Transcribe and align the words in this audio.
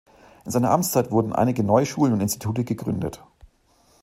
In 0.45 0.49
seiner 0.51 0.71
Amtszeit 0.71 1.11
wurden 1.11 1.31
einige 1.31 1.63
neue 1.63 1.85
Schulen 1.85 2.11
und 2.13 2.21
Institute 2.21 2.63
gegründet. 2.63 3.21